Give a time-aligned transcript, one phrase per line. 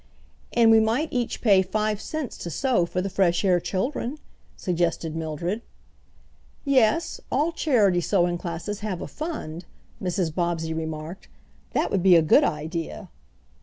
[0.53, 4.17] "And we might each pay five cents to sew for the fresh air children,"
[4.57, 5.61] suggested Mildred.
[6.65, 9.65] "Yes, all charity sewing classes have a fund,"
[10.01, 10.33] Mrs.
[10.33, 11.27] Bobbsey remarked.
[11.73, 13.09] "That would be a good idea."